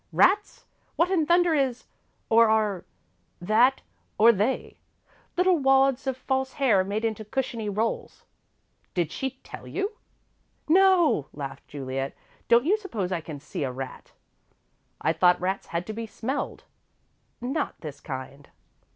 [0.11, 0.65] "Rats?
[0.95, 1.85] What in thunder is
[2.27, 2.85] or are
[3.39, 3.83] that,
[4.17, 4.79] or they?"
[5.37, 8.23] "Little wads of false hair made into cushiony rolls."
[8.95, 9.91] "Did she tell you?"
[10.67, 12.15] "No," laughed Juliet.
[12.47, 14.11] "Don't you suppose I can see a rat?"
[14.99, 16.63] "I thought rats had to be smelled."
[17.39, 18.49] "Not this kind."